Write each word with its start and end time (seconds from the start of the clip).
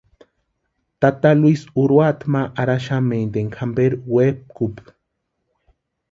Tata 1.03 1.31
Luis 1.41 1.61
urhuata 1.83 2.29
ma 2.33 2.41
arhaxamenti 2.61 3.37
énka 3.43 3.57
jamperu 3.63 3.97
wepkupka. 4.13 4.91